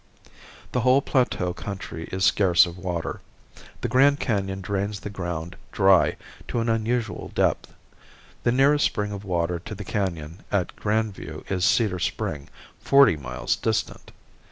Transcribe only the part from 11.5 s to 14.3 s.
Cedar Spring, forty miles distant.